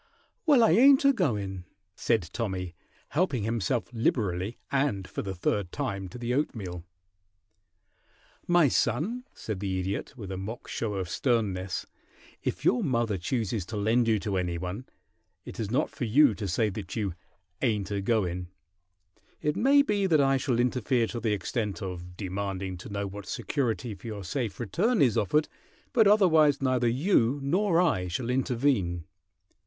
[0.47, 1.63] "Well, I ain't a goin',"
[1.95, 2.73] said Tommy,
[3.09, 6.83] helping himself liberally and for the third time to the oatmeal.
[8.47, 11.85] "My son," said the Idiot, with a mock show of sternness,
[12.41, 14.87] "if your mother chooses to lend you to any one
[15.45, 17.13] it is not for you to say that you
[17.61, 18.47] 'ain't a goin'.
[19.39, 23.27] It may be that I shall interfere to the extent of demanding to know what
[23.27, 25.47] security for your safe return is offered,
[25.93, 29.05] but otherwise neither you nor I shall intervene.